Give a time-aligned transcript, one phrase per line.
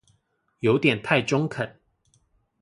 [0.61, 1.79] 有點太中肯